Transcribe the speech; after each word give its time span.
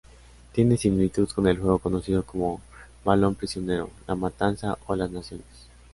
Tiene 0.51 0.77
similitud 0.77 1.29
con 1.29 1.45
el 1.45 1.59
juego 1.59 1.77
conocido 1.77 2.23
como 2.25 2.59
"balón 3.05 3.35
prisionero", 3.35 3.91
"la 4.07 4.15
matanza" 4.15 4.75
o 4.87 4.95
"las 4.95 5.11
naciones". 5.11 5.45